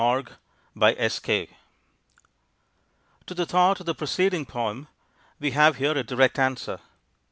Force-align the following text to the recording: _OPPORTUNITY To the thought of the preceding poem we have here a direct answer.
_OPPORTUNITY 0.81 1.55
To 3.27 3.35
the 3.35 3.45
thought 3.45 3.81
of 3.81 3.85
the 3.85 3.93
preceding 3.93 4.47
poem 4.47 4.87
we 5.39 5.51
have 5.51 5.75
here 5.75 5.95
a 5.95 6.03
direct 6.03 6.39
answer. 6.39 6.79